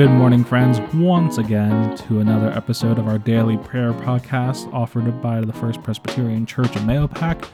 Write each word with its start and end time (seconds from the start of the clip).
Good 0.00 0.12
morning, 0.12 0.44
friends, 0.44 0.80
once 0.94 1.36
again 1.36 1.94
to 1.98 2.20
another 2.20 2.50
episode 2.52 2.98
of 2.98 3.06
our 3.06 3.18
daily 3.18 3.58
prayer 3.58 3.92
podcast 3.92 4.72
offered 4.72 5.20
by 5.20 5.42
the 5.42 5.52
First 5.52 5.82
Presbyterian 5.82 6.46
Church 6.46 6.74
of 6.74 6.84
Mahopac 6.84 7.46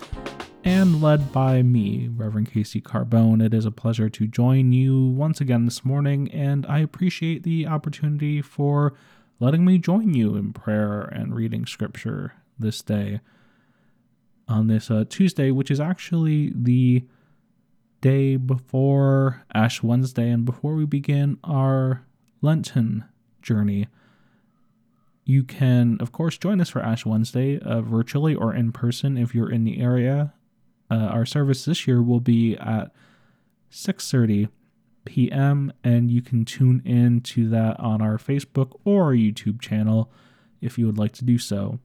and 0.63 1.03
led 1.03 1.33
by 1.33 1.63
me, 1.63 2.07
Reverend 2.07 2.53
Casey 2.53 2.81
Carbone. 2.81 3.45
It 3.45 3.53
is 3.53 3.67
a 3.67 3.73
pleasure 3.73 4.09
to 4.11 4.29
join 4.29 4.71
you 4.71 5.09
once 5.09 5.41
again 5.41 5.65
this 5.65 5.85
morning, 5.85 6.31
and 6.31 6.65
I 6.67 6.79
appreciate 6.79 7.43
the 7.43 7.67
opportunity 7.67 8.41
for 8.41 8.95
letting 9.41 9.65
me 9.65 9.79
join 9.79 10.15
you 10.15 10.37
in 10.37 10.53
prayer 10.53 11.01
and 11.03 11.35
reading 11.35 11.67
scripture 11.67 12.35
this 12.57 12.81
day 12.81 13.19
on 14.47 14.69
this 14.69 14.89
uh, 14.89 15.05
Tuesday, 15.09 15.51
which 15.51 15.73
is 15.73 15.81
actually 15.81 16.53
the 16.55 17.05
day 18.01 18.37
before 18.37 19.43
Ash 19.53 19.83
Wednesday 19.83 20.31
and 20.31 20.45
before 20.45 20.77
we 20.77 20.87
begin 20.87 21.39
our 21.43 22.06
Lenten 22.43 23.05
journey. 23.43 23.89
You 25.25 25.43
can, 25.43 25.97
of 26.01 26.13
course, 26.13 26.39
join 26.39 26.61
us 26.61 26.71
for 26.71 26.81
Ash 26.81 27.05
Wednesday 27.05 27.59
uh, 27.59 27.81
virtually 27.81 28.35
or 28.35 28.55
in 28.55 28.73
person 28.73 29.17
if 29.17 29.35
you're 29.35 29.51
in 29.51 29.65
the 29.65 29.81
area. 29.81 30.33
Uh, 30.91 30.95
our 30.95 31.27
service 31.27 31.65
this 31.65 31.87
year 31.87 32.01
will 32.03 32.21
be 32.21 32.57
at 32.57 32.93
6:30 33.71 34.49
p.m. 35.05 35.73
and 35.83 36.11
you 36.11 36.23
can 36.23 36.45
tune 36.45 36.83
in 36.85 37.21
to 37.23 37.49
that 37.49 37.79
on 37.81 38.01
our 38.01 38.19
Facebook 38.19 38.79
or 38.85 39.13
YouTube 39.13 39.61
channel 39.61 40.11
if 40.61 40.79
you 40.79 40.87
would 40.87 40.99
like 40.99 41.13
to 41.13 41.25
do 41.25 41.39
so. 41.39 41.79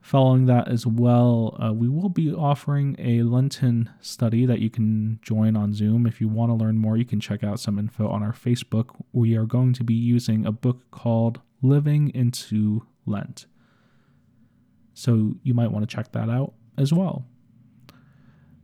Following 0.00 0.46
that 0.46 0.68
as 0.68 0.86
well, 0.86 1.56
uh, 1.62 1.72
we 1.72 1.88
will 1.88 2.08
be 2.08 2.32
offering 2.32 2.96
a 2.98 3.22
Lenten 3.22 3.90
study 4.00 4.46
that 4.46 4.60
you 4.60 4.70
can 4.70 5.18
join 5.22 5.56
on 5.56 5.74
Zoom. 5.74 6.06
If 6.06 6.20
you 6.20 6.28
want 6.28 6.50
to 6.50 6.54
learn 6.54 6.78
more, 6.78 6.96
you 6.96 7.04
can 7.04 7.20
check 7.20 7.44
out 7.44 7.60
some 7.60 7.78
info 7.78 8.08
on 8.08 8.22
our 8.22 8.32
Facebook. 8.32 8.94
We 9.12 9.36
are 9.36 9.44
going 9.44 9.74
to 9.74 9.84
be 9.84 9.94
using 9.94 10.46
a 10.46 10.52
book 10.52 10.90
called 10.90 11.40
Living 11.60 12.10
into 12.14 12.86
Lent. 13.04 13.46
So 14.94 15.34
you 15.42 15.52
might 15.52 15.72
want 15.72 15.88
to 15.88 15.94
check 15.94 16.12
that 16.12 16.30
out 16.30 16.54
as 16.78 16.92
well. 16.92 17.26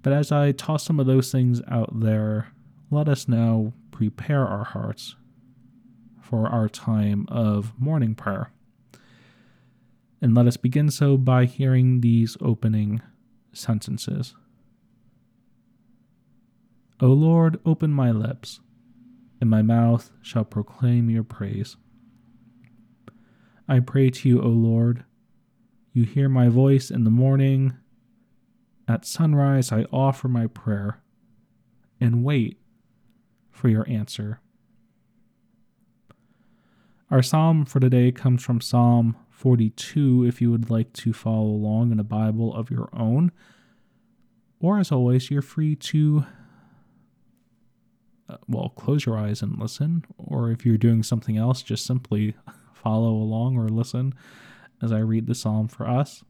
But 0.03 0.13
as 0.13 0.33
I 0.33 0.53
toss 0.53 0.85
some 0.85 1.01
of 1.01 1.07
those 1.07 1.31
things 1.33 1.61
out 1.69 2.01
there, 2.01 2.49
let 2.91 3.09
us 3.09 3.29
now 3.29 3.73
prepare 3.91 4.47
our 4.47 4.65
hearts 4.65 5.17
for 6.21 6.47
our 6.47 6.69
time 6.69 7.27
of 7.29 7.73
morning 7.79 8.15
prayer. 8.15 8.51
And 10.25 10.35
let 10.35 10.47
us 10.47 10.57
begin 10.57 10.91
so 10.91 11.19
by 11.19 11.45
hearing 11.45 12.01
these 12.01 12.39
opening 12.41 13.03
sentences. 13.53 14.35
O 16.99 17.09
Lord, 17.09 17.61
open 17.67 17.91
my 17.91 18.11
lips, 18.11 18.61
and 19.39 19.51
my 19.51 19.61
mouth 19.61 20.11
shall 20.23 20.47
proclaim 20.47 21.11
your 21.11 21.25
praise. 21.25 21.77
I 23.69 23.81
pray 23.81 24.09
to 24.09 24.27
you, 24.27 24.41
O 24.41 24.49
Lord. 24.49 25.05
You 25.93 26.05
hear 26.05 26.31
my 26.31 26.49
voice 26.49 26.91
in 26.91 27.05
the 27.05 27.11
morning. 27.11 27.75
At 28.89 29.05
sunrise, 29.05 29.73
I 29.73 29.83
offer 29.93 30.29
my 30.29 30.47
prayer 30.47 31.03
and 32.01 32.25
wait 32.25 32.59
for 33.51 33.69
your 33.69 33.87
answer. 33.91 34.41
Our 37.11 37.21
psalm 37.21 37.67
for 37.67 37.79
today 37.79 38.11
comes 38.11 38.43
from 38.43 38.63
Psalm 38.63 39.17
42 39.45 40.25
if 40.25 40.41
you 40.41 40.51
would 40.51 40.71
like 40.71 40.91
to 40.95 41.13
follow 41.13 41.49
along 41.49 41.93
in 41.93 42.01
a 42.01 42.05
Bible 42.05 42.55
of 42.55 42.71
your 42.71 42.89
own. 42.95 43.31
Or, 44.59 44.79
as 44.79 44.91
always, 44.91 45.31
you're 45.31 45.43
free 45.43 45.77
to, 45.77 46.25
uh, 48.27 48.39
well, 48.49 48.71
close 48.71 49.05
your 49.05 49.19
eyes 49.19 49.43
and 49.43 49.59
listen. 49.59 50.07
Or 50.17 50.51
if 50.51 50.65
you're 50.65 50.79
doing 50.79 51.03
something 51.03 51.37
else, 51.37 51.61
just 51.61 51.85
simply 51.85 52.35
follow 52.73 53.11
along 53.11 53.59
or 53.59 53.69
listen 53.69 54.15
as 54.81 54.93
I 54.93 55.01
read 55.01 55.27
the 55.27 55.35
psalm 55.35 55.69
for 55.69 55.87
us. 55.87 56.25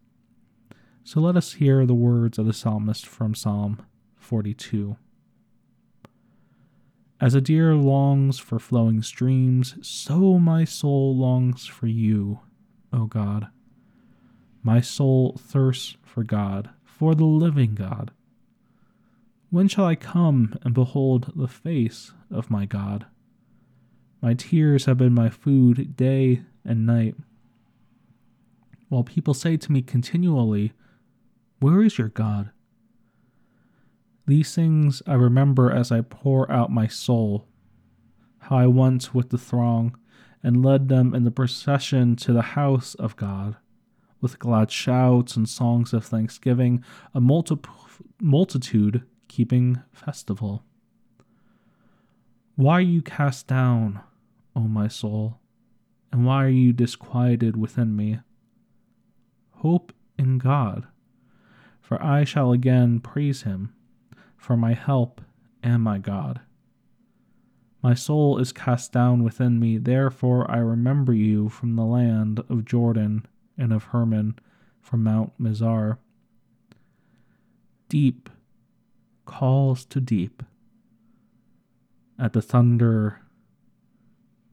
So 1.05 1.21
let 1.21 1.37
us 1.37 1.53
hear 1.53 1.87
the 1.87 1.95
words 1.95 2.37
of 2.37 2.47
the 2.47 2.53
psalmist 2.53 3.07
from 3.07 3.37
Psalm 3.37 3.87
42. 4.17 4.97
As 7.21 7.37
a 7.37 7.41
deer 7.41 7.77
longs 7.77 8.41
for 8.41 8.59
flowing 8.59 9.03
streams, 9.03 9.77
so 9.83 10.41
my 10.41 10.65
soul 10.65 11.17
longs 11.17 11.65
for 11.65 11.87
you, 11.87 12.41
O 12.95 13.07
God. 13.07 13.49
My 14.63 14.81
soul 14.81 15.37
thirsts 15.39 15.97
for 16.03 16.23
God, 16.23 16.71
for 16.85 17.15
the 17.15 17.25
living 17.25 17.75
God. 17.75 18.13
When 19.51 19.69
shall 19.69 19.85
I 19.85 19.95
come 19.95 20.57
and 20.63 20.73
behold 20.73 21.33
the 21.37 21.49
face 21.49 22.13
of 22.31 22.51
my 22.51 22.65
God? 22.65 23.07
My 24.23 24.35
tears 24.35 24.87
have 24.87 24.97
been 24.97 25.13
my 25.13 25.29
food 25.29 25.97
day 25.97 26.43
and 26.65 26.87
night. 26.87 27.15
While 28.89 29.05
people 29.05 29.35
say 29.35 29.57
to 29.57 29.73
me 29.73 29.83
continually, 29.83 30.73
Where 31.59 31.83
is 31.83 31.99
your 31.99 32.09
God? 32.09 32.51
These 34.27 34.55
things 34.55 35.03
I 35.07 35.15
remember 35.15 35.71
as 35.71 35.93
I 35.93 36.01
pour 36.01 36.51
out 36.51 36.71
my 36.71 36.87
soul, 36.87 37.47
how 38.39 38.57
I 38.57 38.67
once 38.67 39.13
with 39.13 39.29
the 39.29 39.39
throng 39.39 39.95
and 40.45 40.65
led 40.65 40.89
them 40.89 41.15
in 41.15 41.25
the 41.25 41.31
procession 41.31 42.15
to 42.17 42.33
the 42.33 42.43
house 42.43 42.95
of 42.97 43.17
God, 43.17 43.57
with 44.21 44.39
glad 44.39 44.71
shouts 44.71 45.37
and 45.37 45.49
songs 45.49 45.95
of 45.95 46.05
thanksgiving, 46.05 46.85
a 47.15 47.21
multi- 47.21 47.57
multitude 48.21 49.03
keeping 49.27 49.83
festival. 49.93 50.63
Why 52.57 52.75
are 52.75 52.81
you 52.83 53.03
cast 53.03 53.47
down, 53.47 54.01
O 54.55 54.61
my 54.61 54.87
soul, 54.87 55.41
and 56.13 56.27
why 56.27 56.45
are 56.45 56.49
you 56.49 56.73
disquieted 56.73 57.57
within 57.57 57.97
me? 57.97 58.21
Hope 59.51 59.93
in 60.19 60.39
God, 60.39 60.87
for 61.81 62.01
I 62.03 62.25
shall 62.25 62.53
again 62.53 63.01
praise 63.01 63.43
him, 63.43 63.75
for 64.37 64.57
my 64.57 64.75
help 64.75 65.23
and 65.63 65.83
my 65.83 65.99
God. 65.99 66.43
My 67.85 67.93
soul 67.93 68.39
is 68.39 68.51
cast 68.51 68.93
down 68.93 69.23
within 69.23 69.61
me, 69.61 69.77
therefore 69.77 70.51
I 70.51 70.57
remember 70.57 71.13
you 71.13 71.51
from 71.51 71.77
the 71.77 71.85
land 71.85 72.43
of 72.49 72.65
Jordan 72.65 73.27
and 73.59 73.75
of 73.75 73.85
Hermon, 73.85 74.39
from 74.81 75.05
Mount 75.05 75.39
Mizar. 75.39 75.99
Deep 77.91 78.31
calls 79.27 79.85
to 79.85 80.01
deep 80.01 80.43
at 82.19 82.33
the 82.33 82.41
thunder 82.41 83.21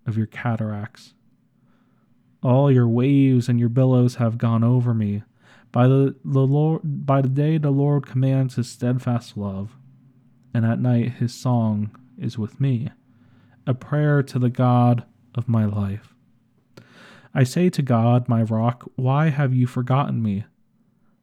of 0.06 0.18
your 0.18 0.28
cataracts. 0.28 1.14
All 2.44 2.70
your 2.70 2.90
waves 2.90 3.48
and 3.48 3.62
your 3.62 3.70
billows 3.70 4.16
have 4.16 4.38
gone 4.38 4.66
over 4.66 4.94
me. 4.94 5.24
By 5.72 5.88
the, 5.88 6.18
the 6.26 6.46
Lord 6.46 6.82
by 6.84 7.22
the 7.22 7.30
day 7.30 7.58
the 7.58 7.72
Lord 7.72 8.06
commands 8.06 8.56
his 8.56 8.70
steadfast 8.70 9.38
love, 9.38 9.78
and 10.54 10.66
at 10.66 10.82
night 10.82 11.14
his 11.14 11.34
song 11.34 11.92
is 12.18 12.38
with 12.38 12.60
me 12.60 12.90
a 13.66 13.74
prayer 13.74 14.24
to 14.24 14.40
the 14.40 14.50
God 14.50 15.06
of 15.36 15.48
my 15.48 15.66
life. 15.66 16.14
I 17.34 17.44
say 17.44 17.70
to 17.70 17.82
God, 17.82 18.28
my 18.28 18.44
rock, 18.44 18.90
why 18.96 19.30
have 19.30 19.54
you 19.54 19.68
forgotten 19.68 20.22
me? 20.22 20.46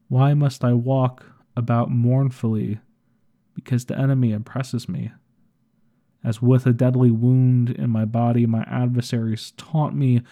Why 0.08 0.32
must 0.32 0.64
I 0.64 0.72
walk 0.72 1.26
about 1.56 1.90
mournfully 1.90 2.78
because 3.54 3.84
the 3.84 3.98
enemy 3.98 4.32
oppresses 4.32 4.88
me? 4.88 5.12
As 6.24 6.40
with 6.40 6.66
a 6.66 6.72
deadly 6.72 7.10
wound 7.10 7.70
in 7.70 7.90
my 7.90 8.04
body, 8.04 8.46
my 8.46 8.62
adversaries 8.62 9.52
taunt 9.56 9.94
me, 9.94 10.22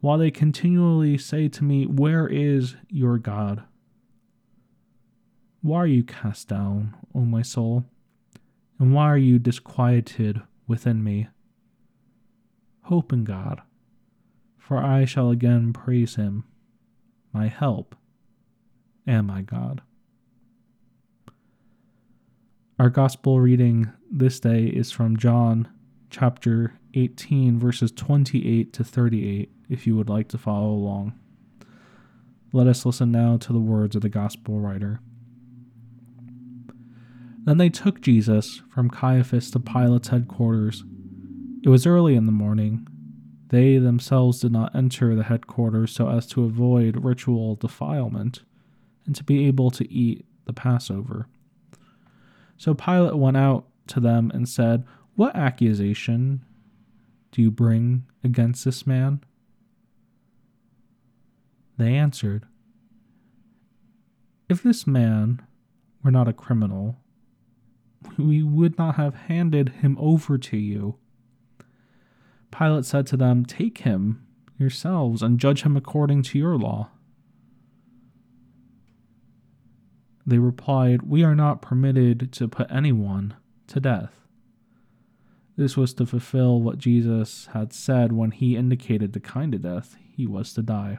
while 0.00 0.18
they 0.18 0.30
continually 0.30 1.16
say 1.16 1.48
to 1.48 1.64
me, 1.64 1.86
Where 1.86 2.26
is 2.26 2.76
your 2.88 3.18
God? 3.18 3.62
Why 5.62 5.78
are 5.78 5.86
you 5.86 6.02
cast 6.02 6.48
down, 6.48 6.94
O 7.14 7.20
my 7.20 7.42
soul? 7.42 7.84
And 8.78 8.92
why 8.92 9.04
are 9.04 9.18
you 9.18 9.38
disquieted 9.38 10.42
within 10.66 11.04
me? 11.04 11.28
Hope 12.92 13.10
in 13.10 13.24
God, 13.24 13.62
for 14.58 14.76
I 14.76 15.06
shall 15.06 15.30
again 15.30 15.72
praise 15.72 16.16
him, 16.16 16.44
my 17.32 17.48
help 17.48 17.96
and 19.06 19.26
my 19.26 19.40
God. 19.40 19.80
Our 22.78 22.90
gospel 22.90 23.40
reading 23.40 23.90
this 24.10 24.38
day 24.38 24.66
is 24.66 24.92
from 24.92 25.16
John 25.16 25.68
chapter 26.10 26.74
18, 26.92 27.58
verses 27.58 27.92
28 27.92 28.74
to 28.74 28.84
38, 28.84 29.50
if 29.70 29.86
you 29.86 29.96
would 29.96 30.10
like 30.10 30.28
to 30.28 30.36
follow 30.36 30.68
along. 30.68 31.14
Let 32.52 32.66
us 32.66 32.84
listen 32.84 33.10
now 33.10 33.38
to 33.38 33.54
the 33.54 33.58
words 33.58 33.96
of 33.96 34.02
the 34.02 34.10
gospel 34.10 34.60
writer. 34.60 35.00
Then 37.46 37.56
they 37.56 37.70
took 37.70 38.02
Jesus 38.02 38.60
from 38.68 38.90
Caiaphas 38.90 39.50
to 39.52 39.60
Pilate's 39.60 40.08
headquarters 40.08 40.84
it 41.62 41.68
was 41.68 41.86
early 41.86 42.14
in 42.14 42.26
the 42.26 42.32
morning. 42.32 42.86
They 43.48 43.78
themselves 43.78 44.40
did 44.40 44.52
not 44.52 44.74
enter 44.74 45.14
the 45.14 45.24
headquarters 45.24 45.92
so 45.92 46.08
as 46.08 46.26
to 46.28 46.44
avoid 46.44 47.04
ritual 47.04 47.54
defilement 47.54 48.42
and 49.06 49.14
to 49.14 49.22
be 49.22 49.46
able 49.46 49.70
to 49.72 49.90
eat 49.92 50.24
the 50.44 50.52
Passover. 50.52 51.28
So 52.56 52.74
Pilate 52.74 53.16
went 53.16 53.36
out 53.36 53.66
to 53.88 54.00
them 54.00 54.30
and 54.34 54.48
said, 54.48 54.84
What 55.14 55.36
accusation 55.36 56.44
do 57.30 57.42
you 57.42 57.50
bring 57.50 58.06
against 58.24 58.64
this 58.64 58.86
man? 58.86 59.22
They 61.76 61.94
answered, 61.94 62.46
If 64.48 64.62
this 64.62 64.86
man 64.86 65.42
were 66.02 66.10
not 66.10 66.28
a 66.28 66.32
criminal, 66.32 66.96
we 68.18 68.42
would 68.42 68.78
not 68.78 68.96
have 68.96 69.14
handed 69.14 69.70
him 69.70 69.96
over 70.00 70.38
to 70.38 70.56
you. 70.56 70.96
Pilate 72.56 72.84
said 72.84 73.06
to 73.08 73.16
them, 73.16 73.44
Take 73.44 73.78
him 73.78 74.24
yourselves 74.58 75.22
and 75.22 75.40
judge 75.40 75.62
him 75.62 75.76
according 75.76 76.22
to 76.22 76.38
your 76.38 76.56
law. 76.56 76.90
They 80.24 80.38
replied, 80.38 81.02
We 81.02 81.24
are 81.24 81.34
not 81.34 81.62
permitted 81.62 82.30
to 82.32 82.46
put 82.46 82.70
anyone 82.70 83.34
to 83.68 83.80
death. 83.80 84.12
This 85.56 85.76
was 85.76 85.92
to 85.94 86.06
fulfill 86.06 86.60
what 86.60 86.78
Jesus 86.78 87.48
had 87.52 87.72
said 87.72 88.12
when 88.12 88.30
he 88.30 88.56
indicated 88.56 89.12
the 89.12 89.20
kind 89.20 89.54
of 89.54 89.62
death 89.62 89.96
he 90.16 90.26
was 90.26 90.52
to 90.54 90.62
die. 90.62 90.98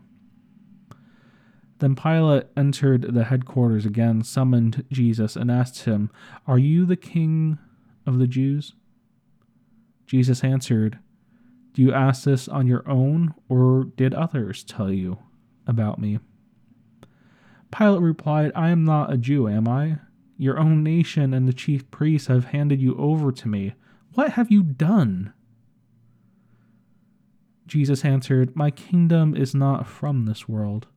Then 1.80 1.96
Pilate 1.96 2.48
entered 2.56 3.14
the 3.14 3.26
headquarters 3.26 3.86
again, 3.86 4.24
summoned 4.24 4.86
Jesus, 4.92 5.36
and 5.36 5.50
asked 5.50 5.86
him, 5.86 6.12
Are 6.48 6.60
you 6.60 6.86
the 6.86 6.96
king 6.96 7.58
of 8.06 8.20
the 8.20 8.28
Jews? 8.28 8.74
Jesus 10.06 10.44
answered, 10.44 11.00
Do 11.74 11.82
you 11.82 11.92
ask 11.92 12.24
this 12.24 12.48
on 12.48 12.68
your 12.68 12.88
own, 12.88 13.34
or 13.50 13.86
did 13.96 14.14
others 14.14 14.64
tell 14.64 14.92
you 14.92 15.18
about 15.66 16.00
me? 16.00 16.20
Pilate 17.76 18.02
replied, 18.02 18.52
I 18.56 18.70
am 18.70 18.86
not 18.86 19.12
a 19.12 19.18
Jew, 19.18 19.48
am 19.48 19.68
I? 19.68 19.98
Your 20.38 20.60
own 20.60 20.84
nation 20.84 21.34
and 21.34 21.48
the 21.48 21.54
chief 21.54 21.90
priests 21.90 22.28
have 22.28 22.46
handed 22.46 22.82
you 22.82 22.96
over 22.98 23.32
to 23.32 23.48
me. 23.48 23.74
What 24.14 24.34
have 24.34 24.52
you 24.52 24.62
done? 24.62 25.34
Jesus 27.66 28.06
answered, 28.06 28.56
My 28.56 28.70
kingdom 28.70 29.36
is 29.36 29.56
not 29.56 29.88
from 29.88 30.26
this 30.26 30.48
world. 30.48 30.88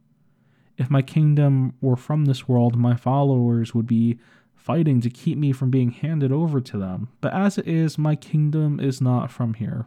If 0.76 0.90
my 0.90 1.00
kingdom 1.00 1.74
were 1.80 1.96
from 1.96 2.26
this 2.26 2.46
world, 2.46 2.76
my 2.76 2.96
followers 2.96 3.74
would 3.74 3.86
be 3.86 4.18
fighting 4.54 5.00
to 5.00 5.08
keep 5.08 5.38
me 5.38 5.52
from 5.52 5.70
being 5.70 5.90
handed 5.90 6.32
over 6.32 6.60
to 6.60 6.76
them. 6.76 7.08
But 7.22 7.32
as 7.32 7.56
it 7.56 7.66
is, 7.66 7.96
my 7.96 8.16
kingdom 8.16 8.78
is 8.78 9.00
not 9.00 9.30
from 9.30 9.54
here. 9.54 9.86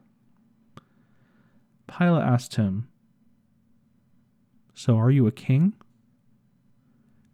Pilate 1.98 2.24
asked 2.24 2.56
him, 2.56 2.88
So 4.74 4.98
are 4.98 5.12
you 5.12 5.28
a 5.28 5.32
king? 5.32 5.74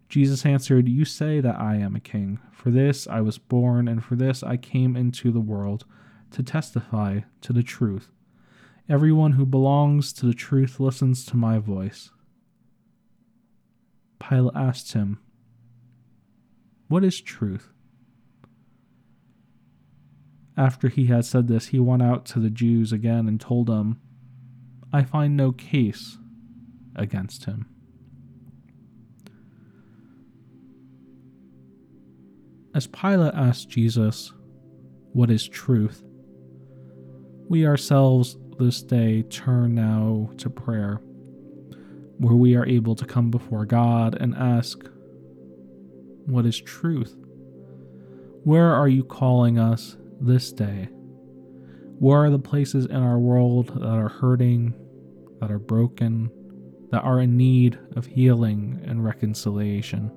Jesus 0.07 0.45
answered, 0.45 0.87
You 0.87 1.03
say 1.03 1.41
that 1.41 1.59
I 1.59 1.75
am 1.75 1.95
a 1.95 1.99
king. 1.99 2.39
For 2.51 2.71
this 2.71 3.07
I 3.07 3.21
was 3.21 3.37
born, 3.37 3.87
and 3.87 4.03
for 4.03 4.15
this 4.15 4.43
I 4.43 4.57
came 4.57 4.95
into 4.95 5.31
the 5.31 5.41
world, 5.41 5.85
to 6.31 6.41
testify 6.41 7.21
to 7.41 7.53
the 7.53 7.63
truth. 7.63 8.11
Everyone 8.87 9.33
who 9.33 9.45
belongs 9.45 10.13
to 10.13 10.25
the 10.25 10.33
truth 10.33 10.79
listens 10.79 11.25
to 11.25 11.37
my 11.37 11.57
voice. 11.57 12.11
Pilate 14.19 14.55
asked 14.55 14.93
him, 14.93 15.19
What 16.87 17.03
is 17.03 17.19
truth? 17.19 17.73
After 20.57 20.87
he 20.87 21.07
had 21.07 21.25
said 21.25 21.47
this, 21.47 21.67
he 21.67 21.79
went 21.79 22.01
out 22.01 22.25
to 22.27 22.39
the 22.39 22.49
Jews 22.49 22.93
again 22.93 23.27
and 23.27 23.41
told 23.41 23.67
them, 23.67 23.99
I 24.95 25.03
find 25.03 25.35
no 25.35 25.51
case 25.51 26.17
against 26.95 27.43
him. 27.43 27.65
As 32.73 32.87
Pilate 32.87 33.33
asked 33.33 33.67
Jesus, 33.67 34.31
What 35.11 35.29
is 35.29 35.49
truth? 35.49 36.01
we 37.49 37.67
ourselves 37.67 38.37
this 38.57 38.81
day 38.81 39.23
turn 39.23 39.75
now 39.75 40.29
to 40.37 40.49
prayer, 40.49 41.01
where 42.17 42.35
we 42.35 42.55
are 42.55 42.65
able 42.65 42.95
to 42.95 43.05
come 43.05 43.29
before 43.29 43.65
God 43.65 44.15
and 44.15 44.33
ask, 44.33 44.81
What 46.25 46.45
is 46.45 46.57
truth? 46.61 47.17
Where 48.45 48.73
are 48.73 48.87
you 48.87 49.03
calling 49.03 49.59
us 49.59 49.97
this 50.21 50.53
day? 50.53 50.87
Where 51.99 52.23
are 52.23 52.29
the 52.29 52.39
places 52.39 52.85
in 52.85 52.95
our 52.95 53.19
world 53.19 53.73
that 53.81 53.83
are 53.83 54.07
hurting, 54.07 54.73
that 55.45 55.53
are 55.53 55.59
broken, 55.59 56.31
that 56.89 57.03
are 57.03 57.19
in 57.19 57.37
need 57.37 57.77
of 57.95 58.07
healing 58.07 58.81
and 58.87 59.05
reconciliation? 59.05 60.11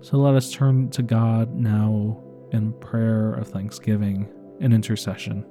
So 0.00 0.16
let 0.16 0.34
us 0.34 0.50
turn 0.50 0.88
to 0.92 1.02
God 1.02 1.54
now 1.54 2.24
in 2.50 2.72
prayer 2.80 3.34
of 3.34 3.48
thanksgiving 3.48 4.26
and 4.62 4.72
intercession. 4.72 5.44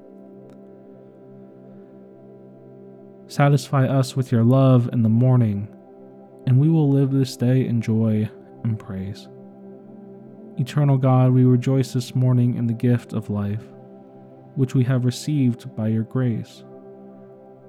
Satisfy 3.28 3.86
us 3.86 4.16
with 4.16 4.32
your 4.32 4.44
love 4.44 4.90
in 4.92 5.04
the 5.04 5.10
morning, 5.10 5.68
and 6.48 6.60
we 6.60 6.70
will 6.70 6.90
live 6.90 7.12
this 7.12 7.38
day 7.38 7.68
in 7.68 7.82
joy 7.82 8.28
and 8.64 8.80
praise. 8.80 9.28
Eternal 10.58 10.98
God, 10.98 11.34
we 11.34 11.44
rejoice 11.44 11.94
this 11.94 12.16
morning 12.16 12.56
in 12.56 12.66
the 12.66 12.74
gift 12.74 13.14
of 13.14 13.30
life, 13.30 13.64
which 14.56 14.74
we 14.74 14.84
have 14.86 15.06
received 15.06 15.76
by 15.76 15.90
your 15.90 16.04
grace, 16.04 16.64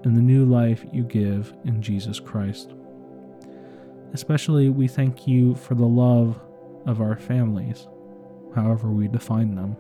and 0.05 0.17
the 0.17 0.23
new 0.23 0.45
life 0.45 0.85
you 0.93 1.03
give 1.03 1.55
in 1.65 1.81
Jesus 1.81 2.21
Christ. 2.21 2.75
Especially, 4.13 4.69
we 4.69 4.87
thank 4.87 5.27
you 5.27 5.55
for 5.55 5.75
the 5.75 5.87
love 5.87 6.39
of 6.87 7.01
our 7.01 7.17
families, 7.17 7.89
however 8.55 8.91
we 8.91 9.09
define 9.09 9.55
them. 9.55 9.77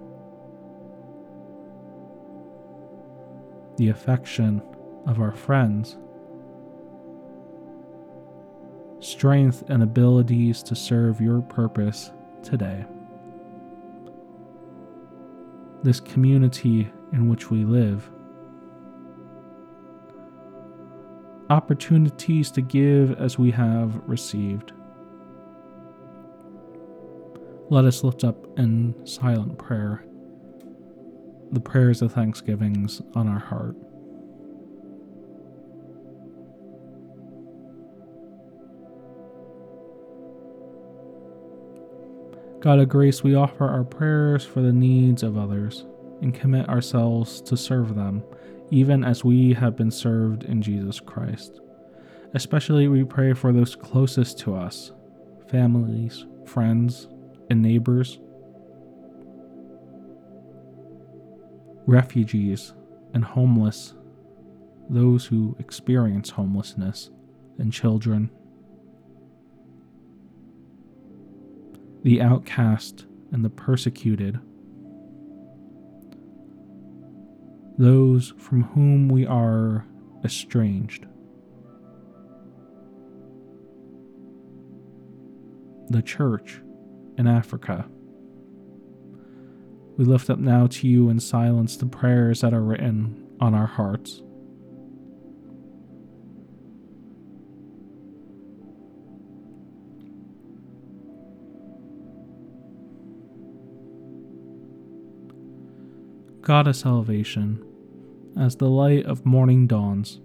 The 3.76 3.90
affection 3.90 4.62
of 5.06 5.20
our 5.20 5.32
friends, 5.32 5.98
strength 9.00 9.62
and 9.68 9.82
abilities 9.82 10.62
to 10.62 10.74
serve 10.74 11.20
your 11.20 11.42
purpose 11.42 12.10
today. 12.42 12.84
This 15.82 16.00
community 16.00 16.90
in 17.12 17.28
which 17.28 17.50
we 17.50 17.64
live, 17.64 18.10
opportunities 21.50 22.50
to 22.52 22.62
give 22.62 23.12
as 23.20 23.38
we 23.38 23.50
have 23.50 24.00
received. 24.06 24.72
Let 27.70 27.84
us 27.84 28.04
lift 28.04 28.24
up 28.24 28.46
in 28.58 28.94
silent 29.06 29.58
prayer 29.58 30.04
the 31.52 31.60
prayers 31.60 32.02
of 32.02 32.12
thanksgivings 32.12 33.00
on 33.14 33.28
our 33.28 33.38
heart. 33.38 33.76
God 42.60 42.80
of 42.80 42.88
grace, 42.88 43.22
we 43.22 43.34
offer 43.34 43.68
our 43.68 43.84
prayers 43.84 44.44
for 44.44 44.62
the 44.62 44.72
needs 44.72 45.22
of 45.22 45.36
others 45.36 45.84
and 46.24 46.34
commit 46.34 46.66
ourselves 46.70 47.42
to 47.42 47.54
serve 47.54 47.94
them, 47.94 48.24
even 48.70 49.04
as 49.04 49.22
we 49.22 49.52
have 49.52 49.76
been 49.76 49.90
served 49.90 50.42
in 50.44 50.62
Jesus 50.62 50.98
Christ. 50.98 51.60
Especially, 52.32 52.88
we 52.88 53.04
pray 53.04 53.34
for 53.34 53.52
those 53.52 53.76
closest 53.76 54.38
to 54.40 54.56
us 54.56 54.90
families, 55.48 56.24
friends, 56.46 57.08
and 57.50 57.60
neighbors, 57.60 58.18
refugees 61.86 62.72
and 63.12 63.22
homeless, 63.22 63.94
those 64.88 65.26
who 65.26 65.54
experience 65.58 66.30
homelessness, 66.30 67.10
and 67.58 67.70
children. 67.70 68.30
The 72.02 72.22
outcast 72.22 73.04
and 73.30 73.44
the 73.44 73.50
persecuted, 73.50 74.40
those 77.78 78.32
from 78.38 78.62
whom 78.62 79.08
we 79.08 79.26
are 79.26 79.84
estranged. 80.24 81.06
The 85.88 86.02
church 86.02 86.60
in 87.18 87.26
Africa. 87.26 87.86
We 89.96 90.04
lift 90.04 90.30
up 90.30 90.38
now 90.38 90.66
to 90.66 90.88
you 90.88 91.08
in 91.08 91.20
silence 91.20 91.76
the 91.76 91.86
prayers 91.86 92.40
that 92.40 92.52
are 92.52 92.62
written 92.62 93.28
on 93.40 93.54
our 93.54 93.66
hearts. 93.66 94.22
God 106.44 106.66
of 106.66 106.76
salvation, 106.76 107.64
as 108.38 108.56
the 108.56 108.68
light 108.68 109.06
of 109.06 109.24
morning 109.24 109.66
dawns, 109.66 110.20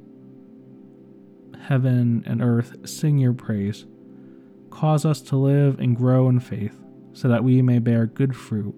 heaven 1.62 2.26
and 2.28 2.42
earth 2.42 2.76
sing 2.84 3.18
your 3.18 3.32
praise. 3.32 3.86
Cause 4.70 5.06
us 5.06 5.22
to 5.22 5.38
live 5.38 5.80
and 5.80 5.96
grow 5.96 6.28
in 6.28 6.42
faith, 6.42 6.78
so 7.14 7.30
that 7.30 7.46
we 7.46 7.62
may 7.62 7.80
bear 7.80 8.06
good 8.06 8.36
fruit 8.36 8.76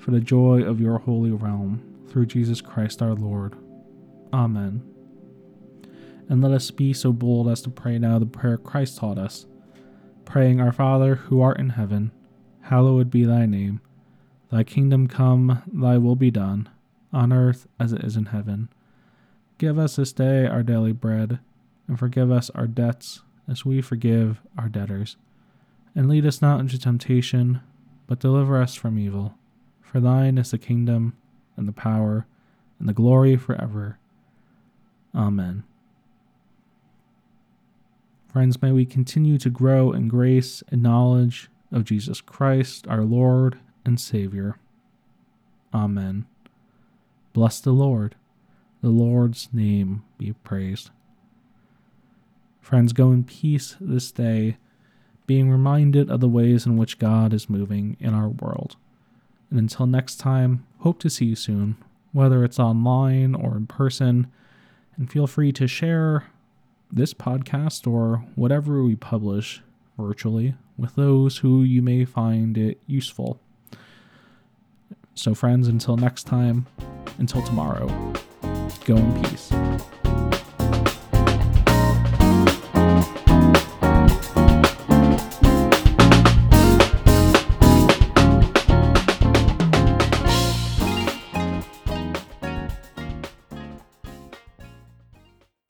for 0.00 0.10
the 0.10 0.18
joy 0.18 0.64
of 0.64 0.80
your 0.80 0.98
holy 0.98 1.30
realm, 1.30 1.80
through 2.08 2.26
Jesus 2.26 2.60
Christ 2.60 3.00
our 3.00 3.14
Lord. 3.14 3.54
Amen. 4.32 4.82
And 6.28 6.42
let 6.42 6.50
us 6.50 6.72
be 6.72 6.92
so 6.92 7.12
bold 7.12 7.48
as 7.48 7.62
to 7.62 7.70
pray 7.70 8.00
now 8.00 8.18
the 8.18 8.26
prayer 8.26 8.56
Christ 8.56 8.98
taught 8.98 9.16
us, 9.16 9.46
praying, 10.24 10.60
Our 10.60 10.72
Father, 10.72 11.14
who 11.14 11.40
art 11.40 11.60
in 11.60 11.70
heaven, 11.70 12.10
hallowed 12.62 13.10
be 13.10 13.24
thy 13.24 13.46
name. 13.46 13.80
Thy 14.54 14.62
kingdom 14.62 15.08
come, 15.08 15.64
thy 15.66 15.98
will 15.98 16.14
be 16.14 16.30
done, 16.30 16.68
on 17.12 17.32
earth 17.32 17.66
as 17.80 17.92
it 17.92 18.04
is 18.04 18.14
in 18.14 18.26
heaven. 18.26 18.68
Give 19.58 19.80
us 19.80 19.96
this 19.96 20.12
day 20.12 20.46
our 20.46 20.62
daily 20.62 20.92
bread, 20.92 21.40
and 21.88 21.98
forgive 21.98 22.30
us 22.30 22.50
our 22.50 22.68
debts 22.68 23.22
as 23.48 23.64
we 23.64 23.82
forgive 23.82 24.40
our 24.56 24.68
debtors. 24.68 25.16
And 25.96 26.08
lead 26.08 26.24
us 26.24 26.40
not 26.40 26.60
into 26.60 26.78
temptation, 26.78 27.62
but 28.06 28.20
deliver 28.20 28.62
us 28.62 28.76
from 28.76 28.96
evil. 28.96 29.34
For 29.82 29.98
thine 29.98 30.38
is 30.38 30.52
the 30.52 30.58
kingdom, 30.58 31.16
and 31.56 31.66
the 31.66 31.72
power, 31.72 32.28
and 32.78 32.88
the 32.88 32.92
glory 32.92 33.36
forever. 33.36 33.98
Amen. 35.16 35.64
Friends, 38.32 38.62
may 38.62 38.70
we 38.70 38.86
continue 38.86 39.36
to 39.36 39.50
grow 39.50 39.90
in 39.90 40.06
grace 40.06 40.62
and 40.68 40.80
knowledge 40.80 41.50
of 41.72 41.82
Jesus 41.82 42.20
Christ, 42.20 42.86
our 42.86 43.02
Lord 43.02 43.58
and 43.84 44.00
Savior. 44.00 44.56
Amen. 45.72 46.26
Bless 47.32 47.60
the 47.60 47.72
Lord. 47.72 48.14
The 48.80 48.90
Lord's 48.90 49.48
name 49.52 50.04
be 50.18 50.32
praised. 50.44 50.90
Friends, 52.60 52.92
go 52.92 53.12
in 53.12 53.24
peace 53.24 53.76
this 53.80 54.10
day, 54.12 54.56
being 55.26 55.50
reminded 55.50 56.10
of 56.10 56.20
the 56.20 56.28
ways 56.28 56.64
in 56.66 56.76
which 56.76 56.98
God 56.98 57.32
is 57.32 57.50
moving 57.50 57.96
in 58.00 58.14
our 58.14 58.28
world. 58.28 58.76
And 59.50 59.58
until 59.58 59.86
next 59.86 60.16
time, 60.16 60.66
hope 60.80 60.98
to 61.00 61.10
see 61.10 61.26
you 61.26 61.36
soon, 61.36 61.76
whether 62.12 62.44
it's 62.44 62.58
online 62.58 63.34
or 63.34 63.56
in 63.56 63.66
person. 63.66 64.28
And 64.96 65.10
feel 65.10 65.26
free 65.26 65.52
to 65.52 65.66
share 65.66 66.24
this 66.90 67.12
podcast 67.12 67.90
or 67.90 68.24
whatever 68.34 68.82
we 68.82 68.96
publish 68.96 69.62
virtually 69.98 70.54
with 70.78 70.94
those 70.94 71.38
who 71.38 71.62
you 71.62 71.82
may 71.82 72.04
find 72.04 72.56
it 72.56 72.80
useful. 72.86 73.40
So, 75.14 75.34
friends, 75.34 75.68
until 75.68 75.96
next 75.96 76.24
time, 76.24 76.66
until 77.18 77.42
tomorrow, 77.42 77.86
go 78.84 78.96
in 78.96 79.22
peace. 79.22 79.52